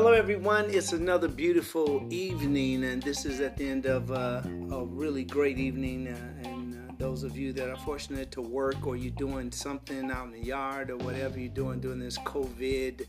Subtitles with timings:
[0.00, 0.70] Hello, everyone.
[0.70, 4.40] It's another beautiful evening, and this is at the end of uh,
[4.72, 6.08] a really great evening.
[6.08, 10.10] Uh, and uh, those of you that are fortunate to work or you're doing something
[10.10, 13.06] out in the yard or whatever you're doing during this COVID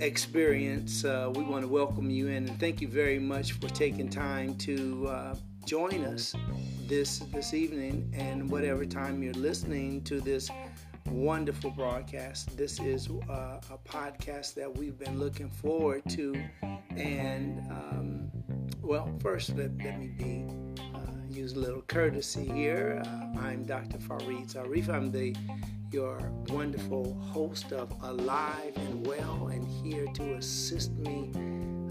[0.00, 4.08] experience, uh, we want to welcome you in and thank you very much for taking
[4.08, 5.34] time to uh,
[5.66, 6.34] join us
[6.86, 10.48] this this evening and whatever time you're listening to this
[11.10, 12.56] wonderful broadcast.
[12.56, 16.34] This is uh, a podcast that we've been looking forward to.
[16.96, 18.30] And, um,
[18.82, 20.46] well, first, let, let me be.
[20.94, 23.02] Uh, use a little courtesy here.
[23.04, 23.98] Uh, I'm Dr.
[23.98, 24.88] Farid Zarif.
[24.88, 25.34] I'm the
[25.92, 31.30] your wonderful host of Alive and Well, and here to assist me,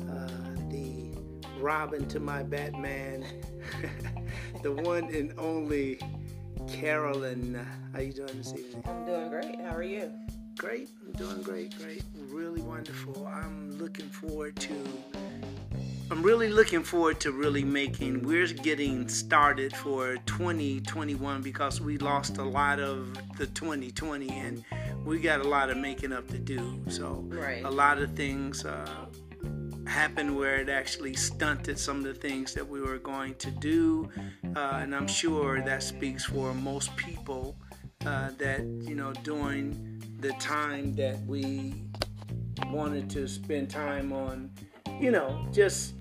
[0.10, 0.28] uh,
[0.70, 1.18] the
[1.60, 3.26] Robin to my Batman,
[4.64, 6.00] the one and only
[6.68, 7.66] Carolyn.
[7.94, 8.84] How you doing this evening?
[8.88, 9.60] I'm doing great.
[9.62, 10.12] How are you?
[10.58, 10.90] Great.
[11.06, 11.78] I'm doing great.
[11.78, 12.04] Great.
[12.30, 13.28] Really wonderful.
[13.28, 14.76] I'm looking forward to.
[16.12, 18.24] I'm really looking forward to really making.
[18.24, 24.64] We're getting started for 2021 because we lost a lot of the 2020 and
[25.04, 26.82] we got a lot of making up to do.
[26.88, 27.64] So right.
[27.64, 28.66] a lot of things.
[28.66, 29.06] Uh,
[29.96, 34.10] happened where it actually stunted some of the things that we were going to do.
[34.56, 37.56] Uh, and I'm sure that speaks for most people
[38.06, 41.76] uh, that, you know, during the time that we
[42.68, 44.52] wanted to spend time on,
[45.00, 45.96] you know, just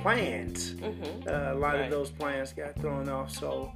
[0.00, 1.28] plans, mm-hmm.
[1.28, 1.84] uh, a lot right.
[1.84, 3.30] of those plans got thrown off.
[3.30, 3.72] So,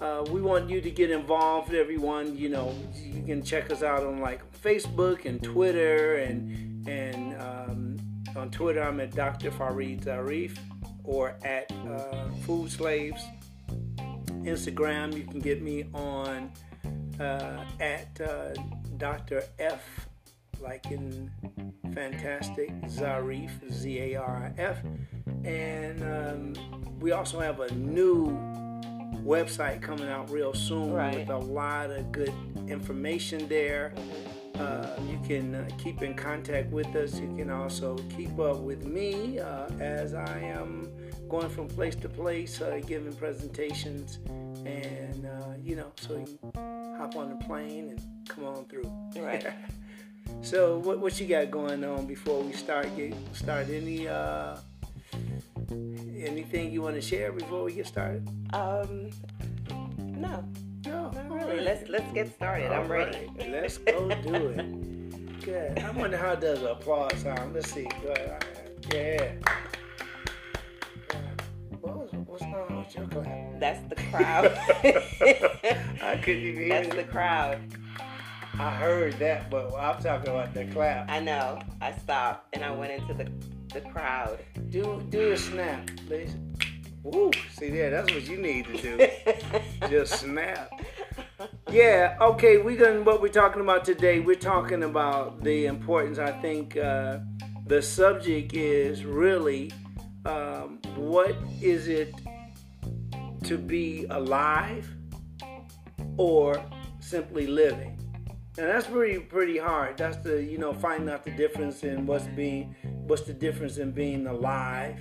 [0.00, 2.36] uh, we want you to get involved, everyone.
[2.36, 7.89] You know, you can check us out on like Facebook and Twitter and and um,
[8.36, 9.50] on Twitter, I'm at Dr.
[9.50, 10.58] Farid Zarif
[11.04, 13.22] or at uh, Food Slaves.
[14.42, 16.50] Instagram, you can get me on
[17.18, 18.54] uh, at uh,
[18.96, 19.44] Dr.
[19.58, 20.08] F,
[20.60, 21.30] like in
[21.92, 24.78] Fantastic Zarif, Z A R I F.
[25.44, 28.28] And um, we also have a new
[29.24, 31.14] website coming out real soon right.
[31.14, 32.32] with a lot of good
[32.68, 33.92] information there.
[33.96, 37.18] Mm-hmm uh, you can uh, keep in contact with us.
[37.18, 40.88] You can also keep up with me uh, as I am
[41.28, 44.18] going from place to place, uh, giving presentations,
[44.66, 46.38] and uh, you know, so you
[46.98, 48.90] hop on the plane and come on through.
[49.16, 49.46] Right.
[50.42, 54.08] so, what what you got going on before we start get start any
[56.20, 58.28] anything you want to share before we get started?
[58.52, 59.10] Um,
[59.98, 60.44] no.
[60.86, 61.56] No, not really.
[61.56, 61.62] Right.
[61.62, 62.72] Let's let's get started.
[62.72, 63.30] All I'm ready.
[63.38, 63.50] Right.
[63.50, 65.42] Let's go do it.
[65.44, 65.78] Good.
[65.78, 67.54] I wonder how does applause sound.
[67.54, 67.86] Let's see.
[68.92, 69.32] Yeah.
[71.80, 73.60] What what's going on with your clap?
[73.60, 74.46] That's the crowd.
[76.02, 77.60] I couldn't even hear That's the crowd.
[78.58, 81.10] I heard that, but I'm talking about the clap.
[81.10, 81.60] I know.
[81.80, 83.30] I stopped and I went into the
[83.72, 84.38] the crowd.
[84.70, 86.34] Do do a snap, please.
[87.02, 87.30] Woo!
[87.52, 89.08] See there, that's what you need to do.
[89.88, 90.70] Just snap.
[91.70, 92.16] Yeah.
[92.20, 92.58] Okay.
[92.58, 94.20] We going what we're talking about today.
[94.20, 96.18] We're talking about the importance.
[96.18, 97.20] I think uh,
[97.66, 99.72] the subject is really
[100.26, 102.14] um, what is it
[103.44, 104.88] to be alive
[106.16, 106.62] or
[107.00, 107.96] simply living.
[108.58, 109.96] And that's pretty pretty hard.
[109.96, 113.92] That's the you know finding out the difference in what's being what's the difference in
[113.92, 114.98] being alive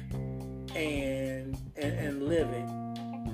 [0.75, 2.88] and and, and living.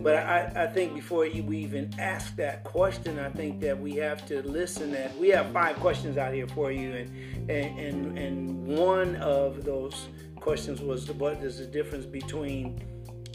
[0.05, 3.95] But I, I think before you we even ask that question, I think that we
[3.95, 4.91] have to listen.
[4.91, 9.66] That we have five questions out here for you, and and and, and one of
[9.66, 12.83] those questions was what is the difference between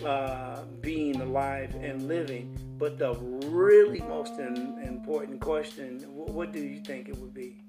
[0.06, 2.56] uh, being alive and living?
[2.78, 3.14] But the
[3.48, 7.62] really most in, important question, what do you think it would be?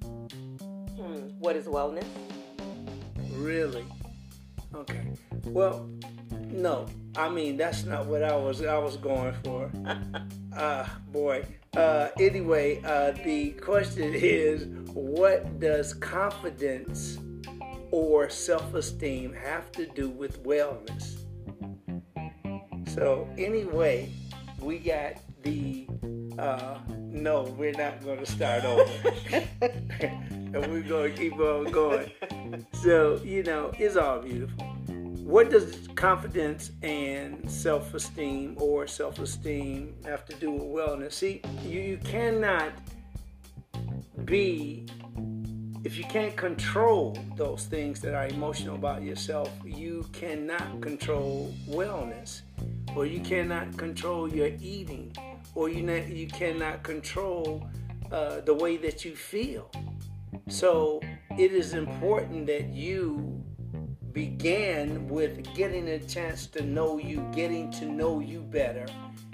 [0.95, 1.29] Hmm.
[1.39, 2.05] What is wellness?
[3.31, 3.83] Really?
[4.75, 5.07] Okay.
[5.45, 5.89] Well,
[6.51, 9.71] no, I mean that's not what I was I was going for.
[10.55, 11.45] uh boy.
[11.75, 17.17] Uh anyway, uh the question is what does confidence
[17.91, 21.17] or self-esteem have to do with wellness?
[22.93, 24.11] So anyway,
[24.59, 25.13] we got
[25.43, 25.87] the
[26.37, 28.89] uh no, we're not going to start over.
[30.53, 32.11] and we're going to keep on going.
[32.73, 34.70] So, you know, it's all beautiful
[35.23, 41.13] what does confidence and self-esteem or self-esteem have to do with wellness?
[41.13, 42.73] See you, you cannot
[44.25, 44.85] be
[45.83, 52.41] if you can't control those things that are emotional about yourself you cannot control wellness
[52.95, 55.15] or you cannot control your eating
[55.55, 57.67] or you, not, you cannot control
[58.11, 59.71] uh, the way that you feel.
[60.49, 61.01] So
[61.37, 63.40] it is important that you
[64.13, 68.85] began with getting a chance to know you, getting to know you better,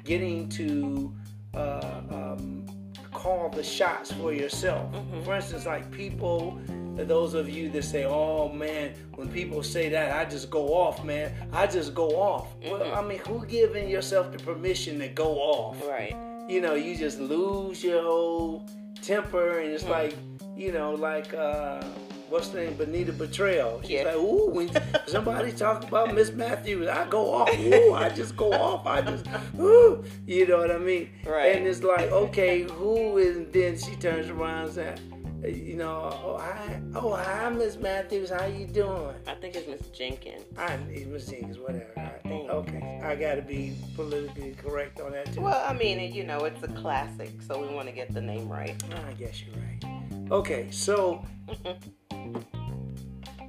[0.03, 1.13] getting to
[1.53, 2.65] uh, um,
[3.12, 4.91] call the shots for yourself.
[4.94, 5.24] Mm-hmm.
[5.24, 6.59] For instance, like people,
[6.95, 11.03] those of you that say, "Oh man," when people say that, I just go off,
[11.03, 11.31] man.
[11.53, 12.47] I just go off.
[12.63, 12.97] Well, Mm-hmm.
[12.97, 15.81] I mean, who giving yourself the permission to go off?
[15.88, 16.15] Right.
[16.50, 18.65] you know, you just lose your whole
[19.01, 19.91] temper, and it's Hmm.
[19.91, 20.15] like,
[20.56, 21.81] you know, like uh,
[22.29, 23.81] what's the name, Benita Butrell.
[23.81, 24.03] She's Yeah.
[24.03, 24.69] like, ooh, when
[25.07, 27.57] somebody talk about Miss Matthews, I go off.
[27.59, 28.85] Ooh, I just go off.
[28.85, 29.25] I just,
[29.59, 31.09] ooh, you know what I mean?
[31.25, 31.56] Right.
[31.56, 33.38] And it's like, okay, who is?
[33.38, 35.00] And then she turns around and says,
[35.45, 39.13] you know, oh hi, oh hi, Miss Matthews, how you doing?
[39.27, 40.44] I think it's Miss Jenkins.
[40.57, 41.91] I Miss Jenkins, whatever.
[41.95, 42.50] I think.
[42.50, 45.41] Okay, I gotta be politically correct on that too.
[45.41, 48.50] Well, I mean, you know, it's a classic, so we want to get the name
[48.50, 48.81] right.
[49.07, 50.31] I guess you're right.
[50.31, 51.23] Okay, so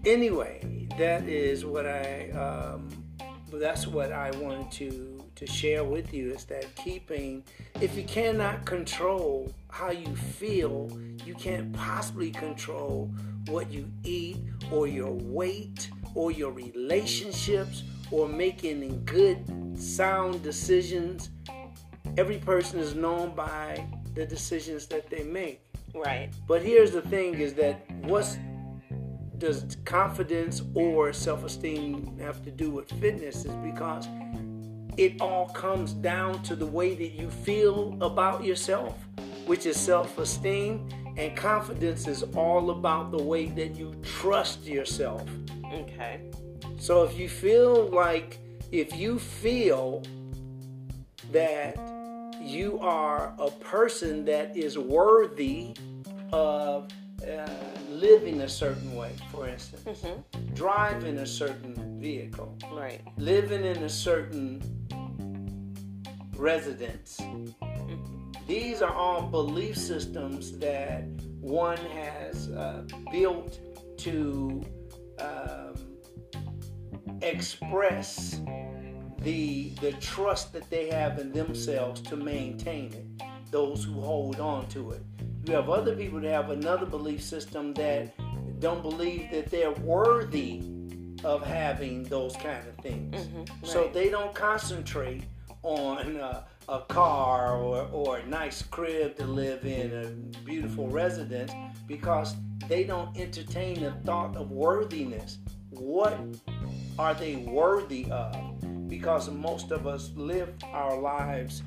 [0.05, 2.89] anyway, that is what I um,
[3.53, 7.45] that's what I wanted to to share with you is that keeping
[7.81, 10.91] if you cannot control how you feel,
[11.25, 13.09] you can't possibly control
[13.47, 14.39] what you eat
[14.73, 19.45] or your weight or your relationships or making good
[19.79, 21.31] sound decisions.
[22.17, 25.63] Every person is known by the decisions that they make.
[25.95, 26.31] Right.
[26.49, 28.39] But here's the thing is that what's
[29.39, 34.09] does confidence or self-esteem have to do with fitness is because
[34.97, 38.97] it all comes down to the way that you feel about yourself,
[39.47, 45.23] which is self-esteem, and confidence is all about the way that you trust yourself.
[45.73, 46.21] Okay.
[46.79, 48.39] So if you feel like
[48.73, 50.03] if you feel
[51.33, 51.77] that
[52.41, 55.75] you are a person that is worthy
[56.33, 56.89] of
[57.23, 57.49] uh,
[57.91, 60.55] living a certain way, for instance, Mm-hmm.
[60.55, 63.01] driving a certain vehicle, Right.
[63.17, 64.63] living in a certain
[66.37, 67.21] residence.
[68.47, 71.03] These are all belief systems that
[71.41, 73.59] one has uh, built
[73.99, 74.65] to
[75.19, 75.75] um,
[77.23, 78.41] express
[79.21, 83.07] the the trust that they have in themselves to maintain it.
[83.51, 85.03] Those who hold on to it.
[85.49, 88.13] You have other people that have another belief system that
[88.61, 90.63] don't believe that they're worthy
[91.25, 93.29] of having those kind of things.
[93.63, 93.95] So right.
[93.95, 95.25] they don't concentrate
[95.63, 101.51] on uh, a car or, or a nice crib to live in, a beautiful residence,
[101.87, 102.37] because
[102.69, 105.39] they don't entertain the thought of worthiness.
[105.71, 106.21] What
[106.99, 108.37] are they worthy of?
[108.87, 111.63] Because most of us live our lives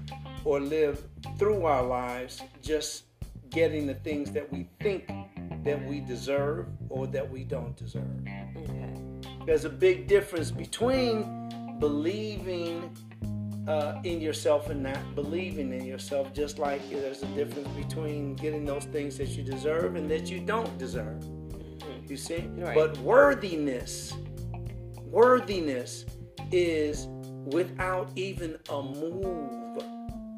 [0.46, 1.02] or live
[1.40, 3.06] through our lives just
[3.52, 5.08] getting the things that we think
[5.64, 8.04] that we deserve or that we don't deserve.
[8.58, 8.94] Okay.
[9.46, 12.96] There's a big difference between believing
[13.68, 18.66] uh, in yourself and not believing in yourself, just like there's a difference between getting
[18.66, 21.24] those things that you deserve and that you don't deserve.
[22.08, 22.50] You see?
[22.56, 22.76] Right.
[22.76, 24.14] But worthiness,
[24.98, 26.06] worthiness
[26.52, 27.08] is
[27.46, 29.84] without even a move,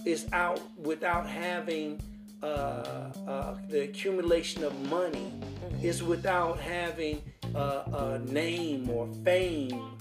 [0.06, 2.02] is out without having
[2.44, 5.32] uh, uh, the accumulation of money,
[5.82, 7.22] is without having
[7.56, 9.98] uh, a name or fame.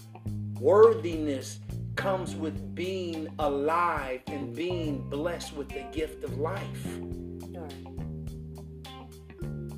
[0.58, 1.60] Worthiness
[1.96, 6.86] comes with being alive and being blessed with the gift of life.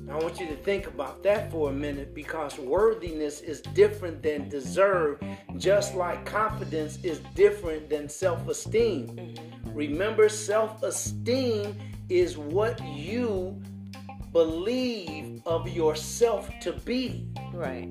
[0.09, 4.47] I want you to think about that for a minute because worthiness is different than
[4.47, 5.19] deserve,
[5.57, 9.35] just like confidence is different than self esteem.
[9.73, 11.75] Remember, self esteem
[12.09, 13.61] is what you
[14.31, 17.87] believe of yourself to be, Right.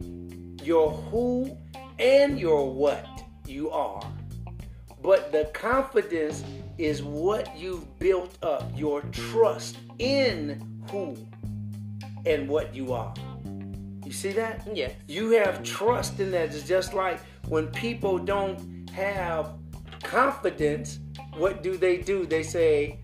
[0.62, 1.56] your who
[1.98, 3.06] and your what
[3.46, 4.04] you are.
[5.02, 6.44] But the confidence
[6.78, 11.16] is what you've built up, your trust in who
[12.26, 13.14] and what you are.
[14.04, 14.66] You see that?
[14.74, 14.92] Yes.
[15.06, 16.54] You have trust in that.
[16.54, 19.54] It's just like when people don't have
[20.02, 21.00] confidence,
[21.36, 22.26] what do they do?
[22.26, 23.00] They say,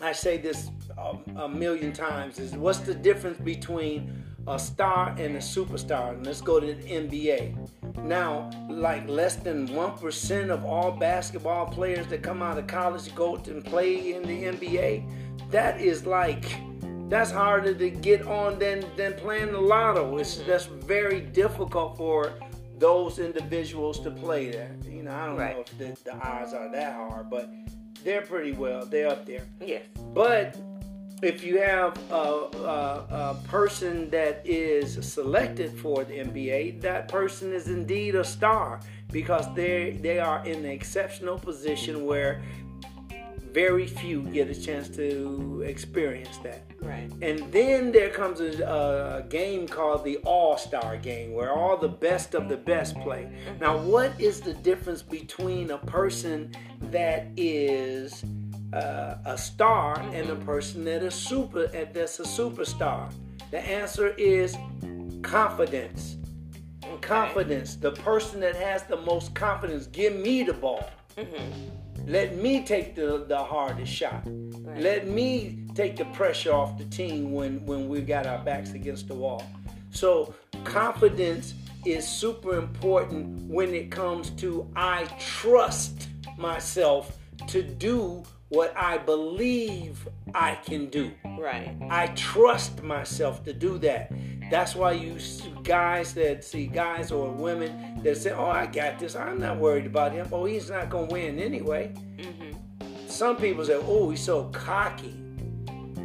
[0.00, 5.36] I say this um, a million times, is what's the difference between a star and
[5.36, 6.14] a superstar?
[6.14, 8.04] And let's go to the NBA.
[8.04, 13.36] Now, like less than 1% of all basketball players that come out of college go
[13.36, 15.50] to and play in the NBA.
[15.50, 16.44] That is like
[17.08, 20.18] that's harder to get on than than playing the lotto.
[20.18, 22.34] It's that's very difficult for
[22.78, 24.76] those individuals to play there.
[24.84, 27.50] You know, I don't know if the, the odds are that hard, but
[28.04, 28.86] they're pretty well.
[28.86, 29.44] They're up there.
[29.64, 29.82] Yes.
[30.14, 30.56] But
[31.22, 37.52] if you have a, a, a, person that is selected for the NBA, that person
[37.52, 42.42] is indeed a star because they they are in an exceptional position where
[43.58, 46.62] very few get a chance to experience that.
[46.80, 47.10] Right.
[47.22, 48.52] And then there comes a,
[49.24, 53.22] a game called the All Star Game, where all the best of the best play.
[53.22, 53.58] Mm-hmm.
[53.58, 56.54] Now, what is the difference between a person
[56.92, 58.22] that is
[58.72, 60.14] uh, a star mm-hmm.
[60.14, 63.12] and a person that is super and that's a superstar?
[63.50, 64.56] The answer is
[65.22, 66.16] confidence.
[66.84, 66.96] Okay.
[67.00, 67.74] Confidence.
[67.74, 69.88] The person that has the most confidence.
[69.88, 70.88] Give me the ball.
[71.16, 74.22] Mm-hmm let me take the, the hardest shot.
[74.24, 74.80] Right.
[74.80, 79.08] Let me take the pressure off the team when, when we got our backs against
[79.08, 79.44] the wall.
[79.90, 80.34] So
[80.64, 88.96] confidence is super important when it comes to I trust myself to do what I
[88.96, 91.12] believe I can do.
[91.38, 91.76] Right.
[91.90, 94.10] I trust myself to do that.
[94.50, 95.18] That's why you
[95.62, 99.14] guys that see guys or women that say, "Oh, I got this.
[99.14, 100.26] I'm not worried about him.
[100.32, 103.08] Oh, he's not gonna win anyway." Mm-hmm.
[103.08, 105.14] Some people say, "Oh, he's so cocky,"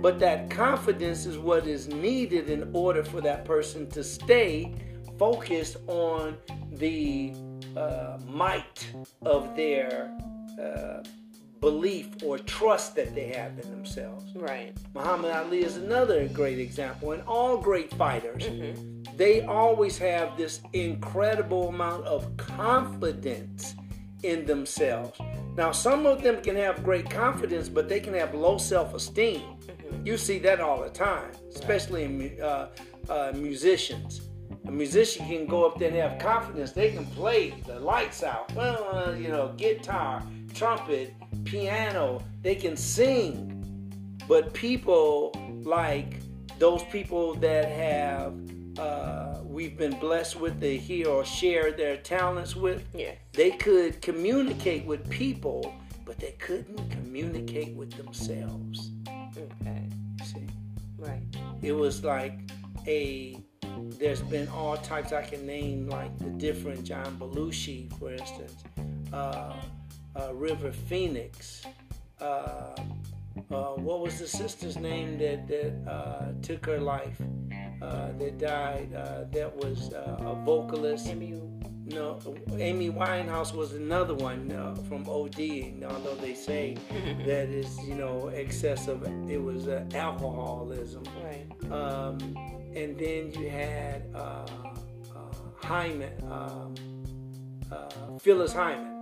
[0.01, 4.73] but that confidence is what is needed in order for that person to stay
[5.17, 6.37] focused on
[6.71, 7.33] the
[7.77, 10.15] uh, might of their.
[10.61, 11.03] Uh,
[11.63, 14.25] belief or trust that they have in themselves.
[14.35, 14.75] Right.
[14.93, 17.13] Muhammad Ali is another great example.
[17.13, 19.15] And all great fighters, mm-hmm.
[19.15, 23.75] they always have this incredible amount of confidence
[24.23, 25.17] in themselves.
[25.55, 29.39] Now, some of them can have great confidence, but they can have low self esteem.
[29.39, 30.05] Mm-hmm.
[30.05, 32.71] You see that all the time, especially in uh,
[33.07, 34.19] uh, musicians.
[34.65, 36.71] A musician can go up there and have confidence.
[36.71, 38.51] They can play the lights out.
[38.53, 43.49] Well, you know, guitar, trumpet, piano, they can sing.
[44.27, 46.19] But people like
[46.59, 48.33] those people that have
[48.79, 53.11] uh, we've been blessed with to hear or share their talents with, yeah.
[53.33, 55.73] they could communicate with people,
[56.05, 58.91] but they couldn't communicate with themselves.
[59.07, 59.89] Okay.
[60.23, 60.47] See?
[60.97, 61.21] Right.
[61.61, 62.39] It was like
[62.87, 63.37] a
[63.99, 68.63] there's been all types I can name like the different John Belushi, for instance.
[69.11, 69.53] Uh,
[70.19, 71.63] uh, River Phoenix.
[72.19, 72.75] Uh,
[73.51, 77.19] uh, what was the sister's name that that uh, took her life?
[77.81, 78.93] Uh, that died.
[78.93, 81.07] Uh, that was a vocalist.
[81.07, 81.41] Amy.
[81.85, 82.17] No,
[82.57, 84.49] Amy Winehouse was another one
[84.87, 85.83] from OD.
[85.83, 86.77] Although they say
[87.25, 89.03] that is, you know, excessive.
[89.29, 91.03] It was alcoholism.
[91.21, 91.71] Right.
[91.71, 92.17] Um,
[92.73, 94.03] and then you had
[95.61, 96.75] Hyman, um,
[98.19, 98.92] Phyllis Hyman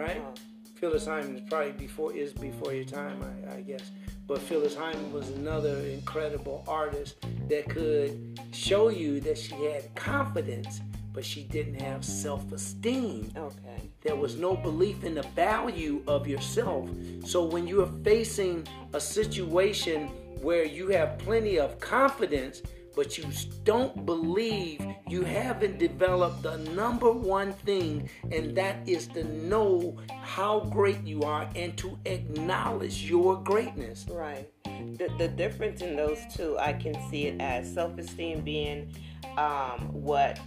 [0.00, 0.18] right?
[0.18, 0.32] Uh-huh.
[0.76, 3.90] Phyllis Hyman is probably before is before your time, I, I, guess.
[4.26, 7.16] But Phyllis Hyman was another incredible artist
[7.48, 10.80] that could show you that she had confidence,
[11.12, 13.32] but she didn't have self-esteem.
[13.36, 13.90] Okay.
[14.00, 16.88] There was no belief in the value of yourself.
[17.26, 20.08] So when you are facing a situation
[20.40, 22.62] where you have plenty of confidence,
[22.94, 23.24] but you
[23.64, 30.60] don't believe you haven't developed the number one thing, and that is to know how
[30.60, 34.06] great you are and to acknowledge your greatness.
[34.08, 34.48] Right.
[34.64, 38.94] The, the difference in those two, I can see it as self esteem being
[39.36, 40.38] um, what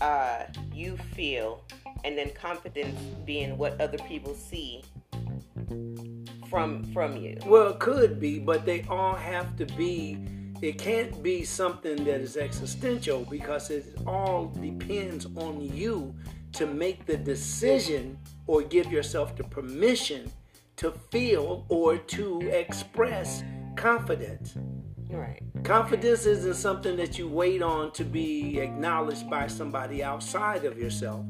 [0.00, 1.64] uh, you feel,
[2.04, 4.82] and then confidence being what other people see
[6.48, 7.36] from from you.
[7.46, 10.18] Well, it could be, but they all have to be
[10.62, 16.14] it can't be something that is existential because it all depends on you
[16.52, 20.30] to make the decision or give yourself the permission
[20.76, 23.42] to feel or to express
[23.76, 24.56] confidence.
[25.10, 25.40] Right.
[25.62, 31.24] Confidence isn't something that you wait on to be acknowledged by somebody outside of yourself,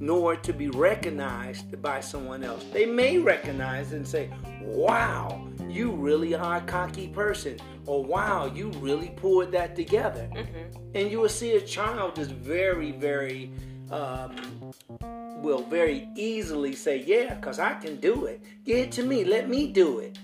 [0.00, 2.64] nor to be recognized by someone else.
[2.72, 4.30] They may recognize and say,
[4.62, 10.28] Wow, you really are a cocky person or wow, you really pulled that together.
[10.32, 10.78] Mm-hmm.
[10.94, 13.50] And you will see a child is very, very,
[13.90, 14.72] um,
[15.42, 18.42] will very easily say, yeah, because I can do it.
[18.64, 19.24] Give it to me.
[19.24, 20.18] Let me do it.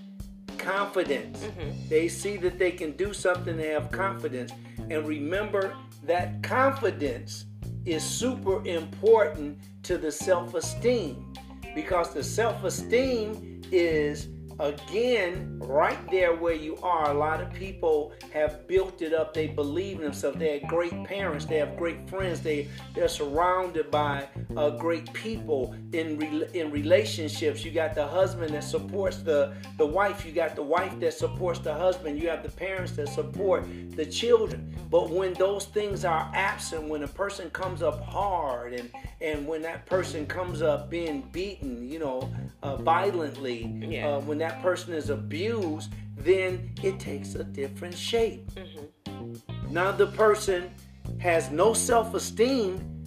[0.56, 1.38] Confidence.
[1.38, 1.88] Mm-hmm.
[1.88, 4.52] They see that they can do something, they have confidence.
[4.90, 5.74] And remember
[6.04, 7.46] that confidence
[7.84, 11.32] is super important to the self esteem
[11.74, 18.12] because the self esteem is again, right there where you are, a lot of people
[18.32, 19.34] have built it up.
[19.34, 20.38] They believe in themselves.
[20.38, 21.44] They have great parents.
[21.44, 22.40] They have great friends.
[22.40, 27.64] They they're surrounded by uh, great people in re- in relationships.
[27.64, 30.24] You got the husband that supports the the wife.
[30.26, 32.20] You got the wife that supports the husband.
[32.20, 34.74] You have the parents that support the children.
[34.90, 39.62] But when those things are absent, when a person comes up hard, and and when
[39.62, 42.30] that person comes up being beaten, you know,
[42.62, 44.08] uh, violently, Yeah.
[44.16, 48.50] uh, when that person is abused, then it takes a different shape.
[48.52, 49.72] Mm-hmm.
[49.72, 50.70] Now the person
[51.18, 53.04] has no self-esteem.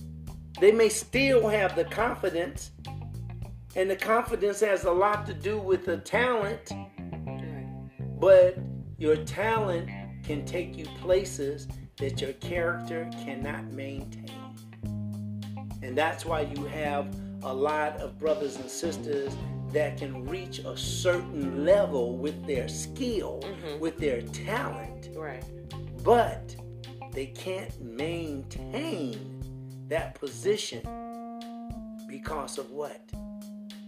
[0.60, 2.72] They may still have the confidence,
[3.76, 6.72] and the confidence has a lot to do with the talent,
[8.20, 8.58] but
[8.98, 9.90] your talent
[10.24, 11.68] can take you places
[11.98, 14.30] that your character cannot maintain.
[15.82, 19.34] And that's why you have a lot of brothers and sisters
[19.74, 23.80] that can reach a certain level with their skill, mm-hmm.
[23.80, 25.44] with their talent, Right.
[26.04, 26.56] but
[27.12, 30.82] they can't maintain that position
[32.08, 33.02] because of what?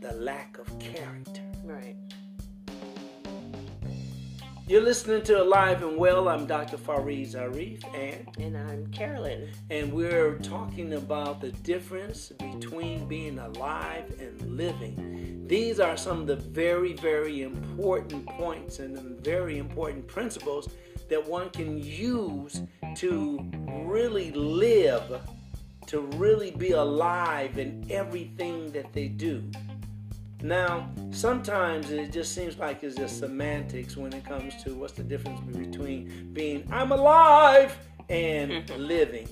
[0.02, 1.42] The lack of character.
[1.64, 1.96] Right.
[4.66, 6.30] You're listening to Alive and Well.
[6.30, 6.78] I'm Dr.
[6.78, 9.50] Farid Zarif and And I'm Carolyn.
[9.70, 15.46] and we're talking about the difference between being alive and living.
[15.48, 20.70] These are some of the very, very important points and the very important principles
[21.10, 22.62] that one can use
[22.96, 23.46] to
[23.86, 25.20] really live,
[25.88, 29.44] to really be alive in everything that they do.
[30.44, 35.04] Now, sometimes it just seems like it's just semantics when it comes to what's the
[35.04, 37.78] difference between being I'm alive
[38.10, 39.30] and living.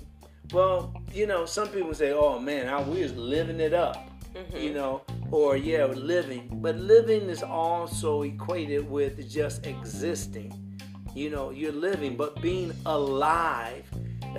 [0.54, 4.10] Well, you know, some people say, "Oh man, I, we was living it up,"
[4.56, 5.02] you know,
[5.32, 6.48] or yeah, living.
[6.50, 10.80] But living is also equated with just existing.
[11.14, 13.84] You know, you're living, but being alive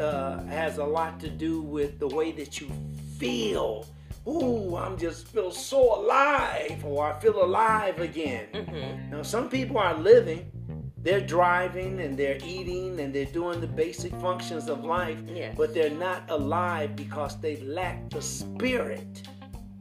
[0.00, 2.70] uh, has a lot to do with the way that you
[3.18, 3.84] feel.
[4.26, 8.46] Ooh, I'm just feel so alive, or I feel alive again.
[8.54, 9.10] Mm-hmm.
[9.10, 10.50] Now, some people are living,
[10.98, 15.54] they're driving and they're eating and they're doing the basic functions of life, Yes.
[15.56, 19.26] but they're not alive because they lack the spirit.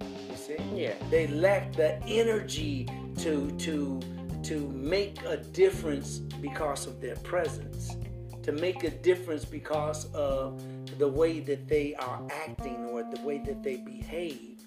[0.01, 0.57] You see?
[0.73, 0.95] Yeah.
[1.11, 2.87] They lack the energy
[3.19, 3.99] to to
[4.43, 7.95] to make a difference because of their presence,
[8.41, 10.59] to make a difference because of
[10.97, 14.59] the way that they are acting or the way that they behave.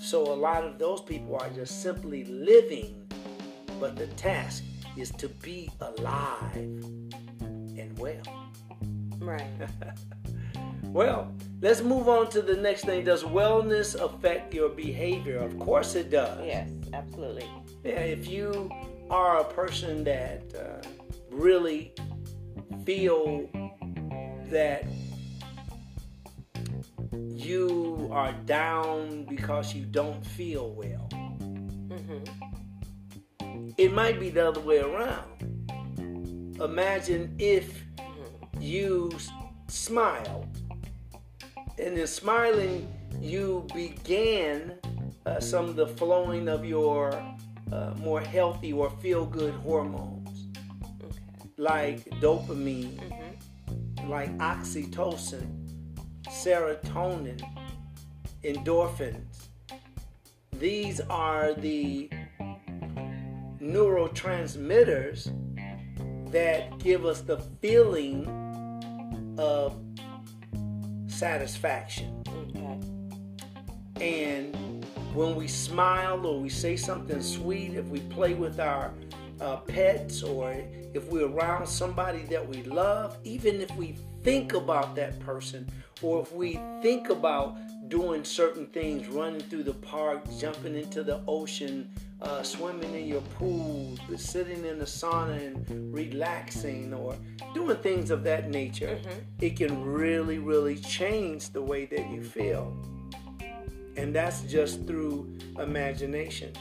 [0.00, 3.10] So a lot of those people are just simply living,
[3.78, 4.64] but the task
[4.96, 8.22] is to be alive and well.
[9.18, 9.46] Right.
[10.92, 11.32] Well,
[11.62, 13.04] let's move on to the next thing.
[13.06, 15.38] Does wellness affect your behavior?
[15.38, 16.44] Of course it does.
[16.44, 17.48] yes, absolutely.
[17.82, 18.70] Yeah, if you
[19.08, 20.86] are a person that uh,
[21.30, 21.94] really
[22.84, 23.48] feel
[24.50, 24.84] that
[27.12, 31.08] you are down because you don't feel well,
[33.76, 35.28] it might be the other way around.
[36.60, 37.82] Imagine if
[38.60, 39.30] you s-
[39.68, 40.46] smiled,
[41.78, 42.86] and in smiling,
[43.20, 44.74] you began
[45.26, 47.12] uh, some of the flowing of your
[47.72, 50.46] uh, more healthy or feel good hormones,
[51.02, 51.18] Okay.
[51.56, 53.00] like dopamine,
[54.06, 55.61] like oxytocin,
[56.32, 57.40] serotonin,
[58.42, 59.48] endorphins.
[60.58, 62.10] These are the
[63.60, 65.30] neurotransmitters
[66.32, 68.26] that give us the feeling
[69.38, 69.78] of
[71.06, 72.24] satisfaction.
[72.26, 72.78] Okay.
[74.00, 78.92] And when we smile or we say something sweet, if we play with our
[79.42, 80.54] uh, pets or
[80.94, 85.68] if we're around somebody that we love, even if we think about that person
[86.00, 87.56] or if we think about
[87.88, 91.90] doing certain things, running through the park, jumping into the ocean,
[92.22, 97.16] uh, swimming in your pool, sitting in the sauna and relaxing, or
[97.52, 98.98] doing things of that nature,
[99.40, 102.76] it can really, really change the way that you feel.
[103.96, 106.52] And that's just through imagination.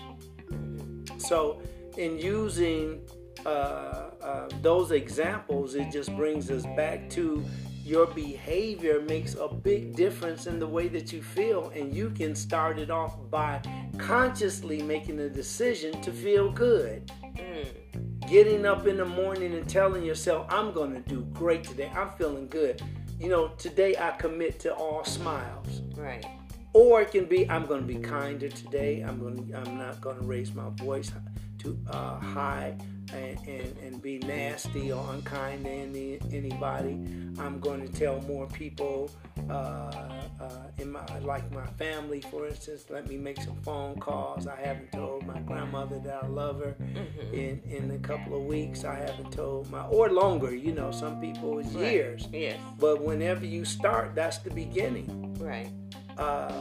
[1.17, 1.62] So,
[1.98, 3.02] in using
[3.46, 7.44] uh, uh, those examples, it just brings us back to
[7.84, 12.36] your behavior makes a big difference in the way that you feel, and you can
[12.36, 13.62] start it off by
[13.98, 17.12] consciously making a decision to feel good.
[18.28, 21.92] Getting up in the morning and telling yourself, I'm going to do great today.
[21.94, 22.82] I'm feeling good.
[23.20, 25.82] You know, today I commit to all smiles.
[25.96, 26.26] Right.
[26.74, 29.02] Or it can be, I'm going to be kinder today.
[29.02, 31.12] I'm going to, I'm not going to raise my voice
[31.62, 32.76] too uh, high
[33.13, 36.93] and, and, and be nasty or unkind to any, anybody.
[37.38, 39.10] I'm going to tell more people
[39.50, 44.47] uh, uh, in my like my family, for instance, let me make some phone calls.
[44.47, 47.34] I haven't told my grandmother that I love her Mm-hmm.
[47.34, 48.84] in in a couple of weeks.
[48.86, 50.54] I haven't told my or longer.
[50.56, 51.91] You know, some people it's Right.
[51.93, 52.28] years.
[52.32, 52.60] Yes.
[52.80, 55.36] But whenever you start, that's the beginning.
[55.39, 55.69] Right.
[56.22, 56.54] Uh,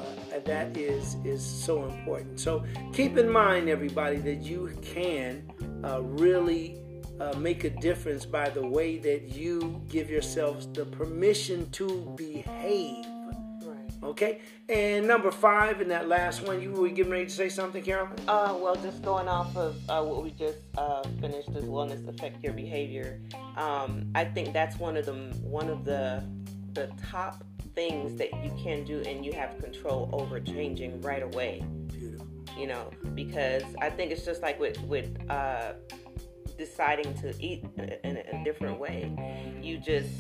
[0.47, 2.41] that is is so important.
[2.41, 5.53] So keep in mind, everybody, that you can
[5.85, 6.79] uh, really
[7.21, 13.05] uh, make a difference by the way that you give yourselves the permission to behave.
[13.63, 13.91] Right.
[14.03, 14.41] Okay.
[14.71, 18.15] And number five, and that last one, you were getting ready to say something, Carolyn.
[18.27, 22.43] Uh, well, just going off of uh, what we just uh, finished, does wellness affect
[22.43, 23.21] your behavior?
[23.57, 26.25] Um, I think that's one of the one of the
[26.73, 31.63] the top things that you can do, and you have control over changing right away.
[31.89, 32.27] Beautiful.
[32.59, 35.73] You know, because I think it's just like with with uh,
[36.59, 37.65] deciding to eat
[38.05, 39.11] in a, a different way.
[39.63, 40.11] You just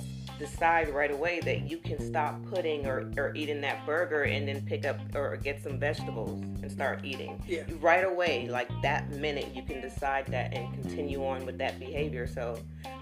[0.40, 4.62] decide right away that you can stop putting or, or eating that burger and then
[4.64, 7.64] pick up or get some vegetables and start eating Yeah.
[7.78, 12.26] right away like that minute you can decide that and continue on with that behavior
[12.26, 12.58] so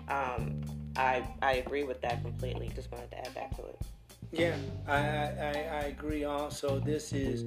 [0.09, 0.61] um,
[0.97, 3.81] I, I agree with that completely just wanted to add that to it
[4.33, 6.25] Yeah, I, I, I- agree.
[6.25, 7.45] Also, this is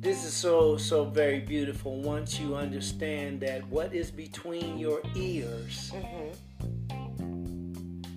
[0.00, 2.00] this is so so very beautiful.
[2.00, 6.32] Once you understand that what is between your ears, mm-hmm.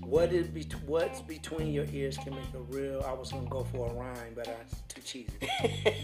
[0.10, 3.04] What is be, what's between your ears can make a real.
[3.08, 5.32] I was gonna go for a rhyme, but I was too cheesy.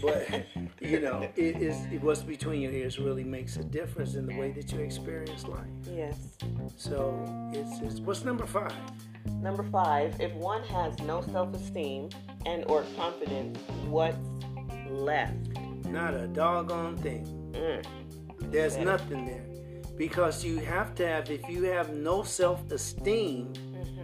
[0.02, 0.46] but
[0.80, 4.36] you know, it is it, what's between your ears really makes a difference in the
[4.38, 5.66] way that you experience life.
[5.90, 6.36] yes
[6.76, 8.72] So it's, it's what's number five.
[9.42, 12.10] number five if one has no self-esteem
[12.46, 14.16] and or confidence what's
[14.88, 15.34] left
[15.86, 17.24] Not a doggone thing.
[17.52, 17.84] Mm.
[18.52, 18.84] There's Better.
[18.84, 19.46] nothing there.
[19.96, 23.95] Because you have to have, if you have no self esteem Mm-hmm.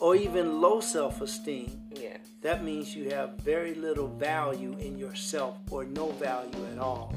[0.00, 5.56] Or even low self esteem, yes that means you have very little value in yourself
[5.70, 7.14] or no value at all.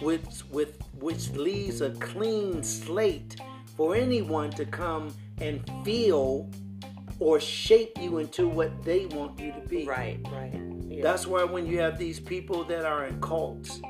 [0.00, 3.36] Which, with, which leaves a clean slate
[3.76, 6.50] for anyone to come and feel
[7.18, 9.84] or shape you into what they want you to be.
[9.84, 10.58] right right
[10.88, 11.02] yeah.
[11.02, 13.84] That's why when you have these people that are in cults and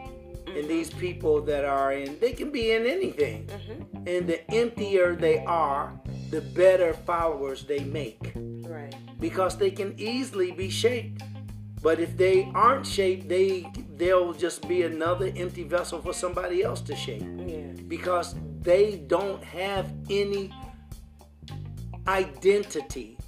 [0.46, 0.68] mm-hmm.
[0.68, 3.46] these people that are in, they can be in anything.
[3.46, 4.08] Mm-hmm.
[4.08, 5.98] And the emptier they are,
[6.32, 8.32] the better followers they make
[8.64, 11.22] right because they can easily be shaped.
[11.82, 13.66] But if they aren't shaped, they
[13.96, 19.44] they'll just be another empty vessel for somebody else to shape yeah because they don't
[19.44, 20.50] have any
[22.08, 23.18] identity.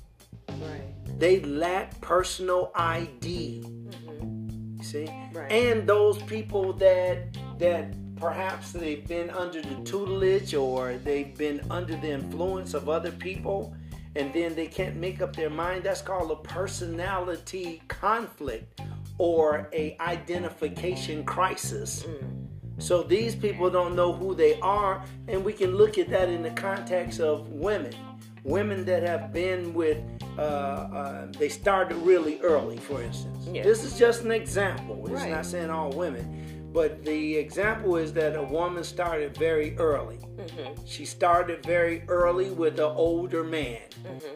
[0.48, 3.28] right They lack personal ID.
[3.28, 4.82] You mm-hmm.
[4.82, 5.06] see?
[5.32, 5.52] Right.
[5.52, 11.94] And those people that that perhaps they've been under the tutelage or they've been under
[11.96, 13.76] the influence of other people
[14.16, 18.80] and then they can't make up their mind, that's called a personality conflict
[19.18, 22.06] or a identification crisis.
[22.78, 26.42] So these people don't know who they are, and we can look at that in
[26.42, 27.94] the context of women.
[28.44, 29.98] Women that have been with,
[30.38, 33.46] uh, uh, they started really early, for instance.
[33.50, 33.62] Yeah.
[33.64, 35.00] This is just an example.
[35.06, 35.30] It's Right.
[35.30, 36.43] not saying all women.
[36.74, 40.18] But the example is that a woman started very early.
[40.84, 43.82] She started very early with an older man.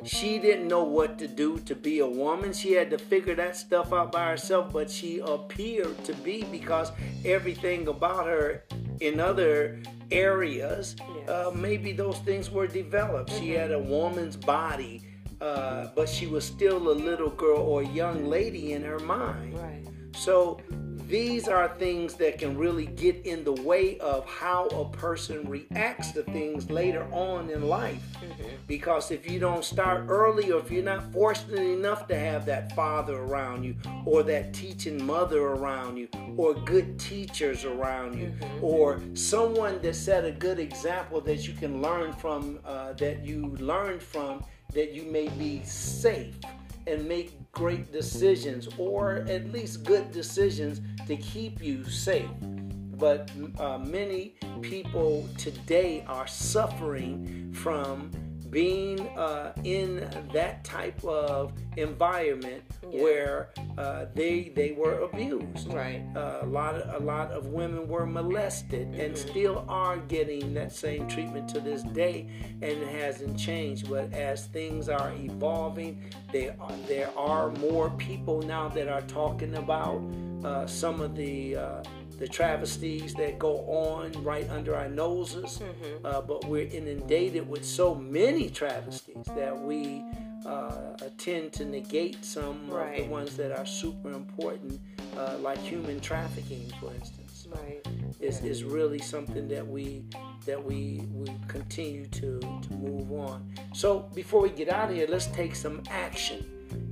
[0.05, 2.53] She didn't know what to do to be a woman.
[2.53, 6.93] She had to figure that stuff out by herself, but she appeared to be because
[7.25, 8.63] everything about her
[9.01, 11.29] in other areas, Yes.
[11.29, 13.33] uh, maybe those things were developed.
[13.33, 15.03] She had a woman's body,
[15.41, 19.59] uh, but she was still a little girl or young lady in her mind.
[19.59, 20.61] right So
[21.09, 26.13] these are things that can really get in the way of how a person reacts
[26.13, 28.03] to things later on in life.
[28.67, 32.77] Because if you don't start early or if you're not fortunate enough to have that
[32.77, 39.01] father around you or that teaching mother around you or good teachers around you or
[39.15, 44.03] someone that set a good example that you can learn from uh, that you learned
[44.03, 44.45] from
[44.75, 46.37] that you may be safe
[46.89, 52.31] and make great decisions or at least good decisions to keep you safe.
[52.99, 58.11] But uh, many people today are suffering from
[58.51, 63.03] being uh, in that type of environment Yeah.
[63.03, 65.73] where uh, they they were abused.
[65.73, 70.55] right Uh, a lot of a lot of women were molested and still are getting
[70.55, 72.27] that same treatment to this day,
[72.63, 73.89] and it hasn't changed.
[73.91, 75.93] But as things are evolving,
[76.33, 80.01] there are, there are more people now that are talking about
[80.45, 81.57] uh, some of the.
[82.19, 85.61] The travesties that go on right under our noses,
[86.05, 90.03] uh, but we're inundated with so many travesties that we
[90.45, 93.01] uh, tend to negate some Right.
[93.01, 94.81] of the ones that are super important,
[95.17, 97.47] uh, like human trafficking, for instance.
[97.51, 97.87] Right.
[98.21, 100.05] Is, is really something that we
[100.45, 103.49] that we we continue to to move on.
[103.75, 106.45] So before we get out of here, let's take some action.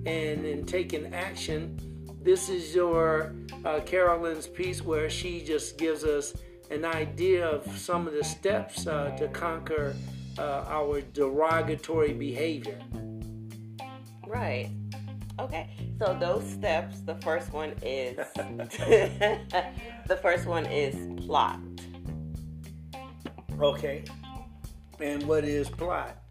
[0.06, 1.78] And in taking action,
[2.26, 3.32] this is your
[3.64, 6.34] uh, Carolyn's piece where she just gives us
[6.72, 9.94] an idea of some of the steps uh, to conquer
[10.36, 12.80] uh, our derogatory behavior.
[14.26, 14.70] Right.
[15.38, 15.70] Okay.
[16.00, 18.16] So those steps, the first one is
[20.08, 21.60] the first one is plot.
[23.60, 24.02] Okay.
[24.98, 26.25] And what is plot?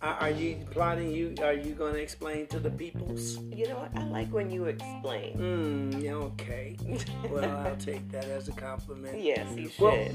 [0.00, 1.10] Are you plotting?
[1.10, 3.38] You are you going to explain to the peoples?
[3.52, 3.90] You know what?
[3.96, 5.32] I like when you explain.
[5.34, 5.98] Hmm.
[6.00, 6.14] Yeah.
[6.14, 6.76] Okay.
[7.30, 9.20] Well, I'll take that as a compliment.
[9.20, 9.80] yes, you should.
[9.82, 10.08] Well,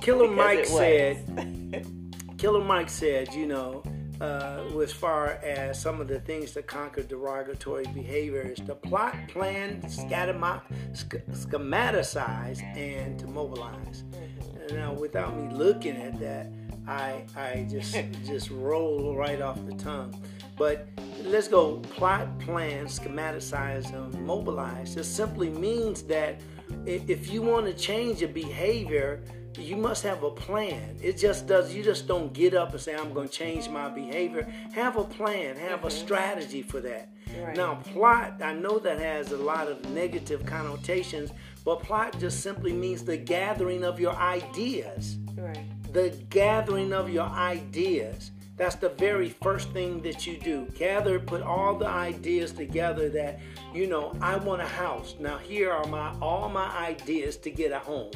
[0.00, 1.86] Killer Because Mike said.
[2.38, 3.82] Killer Mike said, you know,
[4.20, 9.16] uh, as far as some of the things to conquer derogatory behavior is to plot,
[9.28, 10.60] plan, scatama-
[10.94, 14.02] sch- schematicize, and to mobilize.
[14.10, 14.76] Mm-hmm.
[14.76, 16.46] Now, without me looking at that,
[16.92, 20.20] I I just just roll right off the tongue.
[20.58, 20.88] But
[21.24, 24.96] let's go plot, plan, schematicize, and mobilize.
[24.96, 26.40] It simply means that
[26.86, 29.22] if you want to change a behavior,
[29.58, 30.96] you must have a plan.
[31.02, 31.74] It just does.
[31.74, 35.04] You just don't get up and say, "I'm going to change my behavior." Have a
[35.04, 35.56] plan.
[35.56, 36.04] Have a mm-hmm.
[36.04, 37.08] strategy for that.
[37.38, 37.56] Right.
[37.56, 38.42] Now, plot.
[38.42, 41.30] I know that has a lot of negative connotations,
[41.64, 45.64] but plot just simply means the gathering of your ideas right.
[45.92, 48.30] The gathering of your ideas.
[48.56, 50.66] That's the very first thing that you do.
[50.78, 53.40] Gather, put all the ideas together that,
[53.74, 55.16] you know, I want a house.
[55.18, 58.10] Now here are my all my ideas to get a home.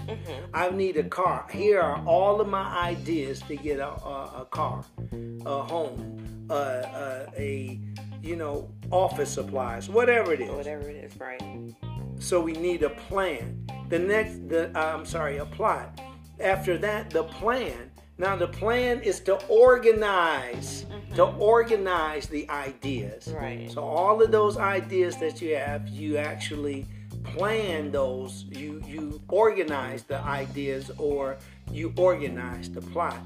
[0.53, 1.47] I need a car.
[1.51, 4.85] Here are all of my ideas to get a, a, a car,
[5.47, 7.81] a home, uh, uh, a,
[8.23, 10.51] you know, office supplies, whatever it is.
[10.51, 11.43] Whatever it is, right.
[12.19, 13.67] So we need a plan.
[13.89, 15.99] The next, the uh, I'm sorry, a plot.
[16.41, 17.91] After that, the plan.
[18.19, 21.41] Now the plan is to organize, to mm-hmm.
[21.41, 23.29] organize the ideas.
[23.29, 23.71] Right.
[23.71, 26.87] So all of those ideas that you have, you actually
[27.25, 28.47] plan those.
[28.49, 31.37] You you organize the ideas, or
[31.71, 33.21] you organize the plot.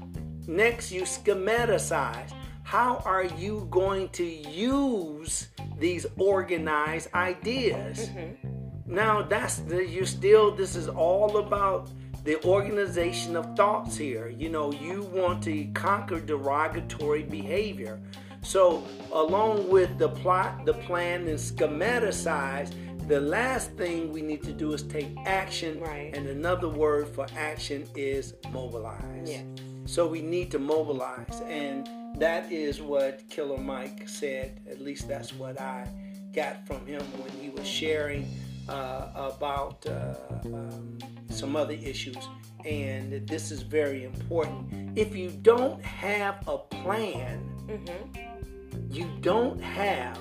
[0.47, 2.33] Next, you schematicize.
[2.63, 8.09] How are you going to use these organized ideas?
[8.09, 8.93] Mm-hmm.
[8.93, 11.89] Now that's the, you still this is all about
[12.23, 14.29] the organization of thoughts here.
[14.29, 17.99] You know, you want to conquer derogatory behavior.
[18.43, 22.73] So along with the plot, the plan, and schematicize,
[23.07, 25.79] the last thing we need to do is take action.
[25.79, 26.15] Right.
[26.15, 29.29] And another word for action is mobilize.
[29.29, 29.45] Yes.
[29.85, 34.59] So we need to mobilize, and that is what Killer Mike said.
[34.69, 35.87] At least that's what I
[36.33, 38.27] got from him when he was sharing
[38.69, 40.13] uh, about uh,
[40.45, 40.97] um,
[41.29, 42.17] some other issues.
[42.65, 44.97] And this is very important.
[44.97, 48.91] If you don't have a plan, Mm-hmm.
[48.91, 50.19] you don't have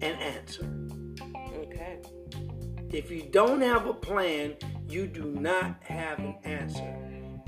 [0.00, 0.68] an answer.
[1.56, 1.98] Okay.
[2.92, 4.54] If you don't have a plan,
[4.88, 6.96] you do not have an answer.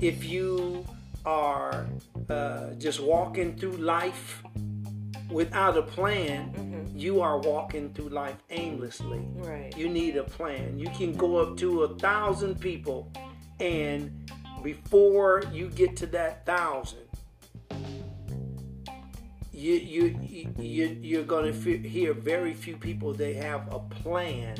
[0.01, 0.85] If you
[1.25, 1.87] are
[2.29, 4.43] uh, just walking through life
[5.29, 9.21] without a plan, you are walking through life aimlessly.
[9.35, 9.75] Right.
[9.77, 10.79] You need a plan.
[10.79, 13.11] You can go up to a thousand people,
[13.59, 14.31] and
[14.63, 16.99] before you get to that thousand,
[19.51, 20.19] you you
[20.57, 24.57] you you're gonna f- hear very few people they have a plan.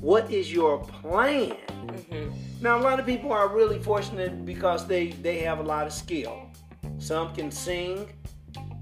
[0.00, 1.56] What is your plan?
[1.68, 2.30] Mm-hmm.
[2.60, 5.92] Now a lot of people are really fortunate because they they have a lot of
[5.92, 6.50] skill.
[6.98, 8.08] Some can sing.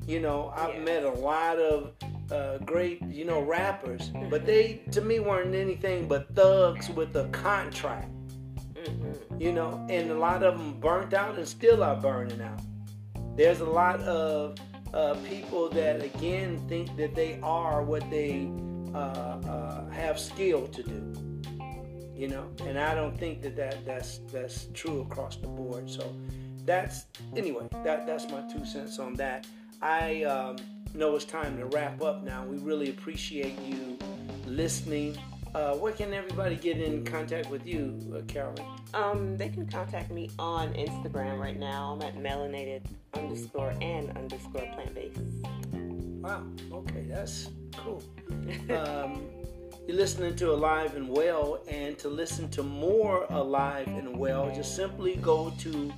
[0.07, 0.81] You know, I've Yeah.
[0.81, 1.93] met a lot of
[2.31, 7.29] uh, great you know rappers, but they to me weren't anything but thugs with a
[7.29, 8.09] contract.
[8.75, 9.41] Mm-hmm.
[9.41, 12.61] You know, and a lot of them burnt out and still are burning out.
[13.37, 14.57] There's a lot of
[14.95, 18.51] uh, people that again think that they are what they
[18.95, 21.17] uh, uh, have skill to do.
[22.15, 25.89] You know, and I don't think that, that that's that's true across the board.
[25.91, 26.15] So
[26.65, 27.69] that's anyway.
[27.85, 29.47] That that's my two cents on that.
[29.83, 30.57] I um,
[30.95, 32.45] know it's time to wrap up now.
[32.45, 33.99] We really appreciate you
[34.47, 35.17] listening.
[35.55, 38.65] Uh, where can everybody get in contact with you, uh, Carolyn?
[38.95, 41.93] Um, they can contact me on Instagram right now.
[41.93, 42.83] I'm at melanated
[43.15, 45.19] underscore and underscore plant based.
[45.73, 46.47] Wow.
[46.73, 48.03] Okay, that's cool.
[48.71, 49.29] Um,
[49.89, 54.77] you're listening to Alive and Well, and to listen to more Alive and Well, just
[54.77, 55.93] simply go to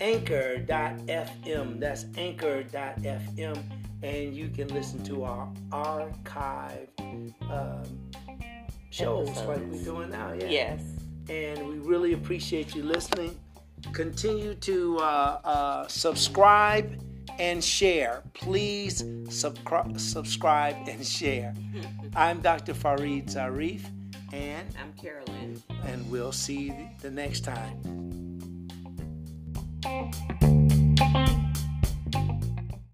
[0.00, 1.80] anchor.fm.
[1.80, 3.58] That's anchor.fm,
[4.02, 6.88] and you can listen to our archive
[7.50, 7.82] um,
[8.90, 10.32] shows like we're doing now.
[10.32, 10.46] Yeah.
[10.48, 10.80] Yes.
[11.28, 13.36] And we really appreciate you listening.
[13.92, 17.02] Continue to uh, uh, subscribe
[17.38, 18.22] and share.
[18.34, 21.54] Please subscri- subscribe and share.
[22.16, 22.74] I'm Dr.
[22.74, 23.82] Farid Zarif,
[24.32, 25.62] and I'm Carolyn.
[25.84, 28.25] and we'll see you the next time.
[29.86, 30.14] Thank
[31.28, 31.45] you.